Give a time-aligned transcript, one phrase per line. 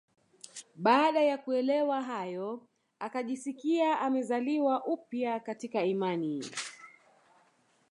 [0.75, 2.61] Baada ya kuelewa hayo
[2.99, 6.43] akajisikia amezaliwa upya katika imani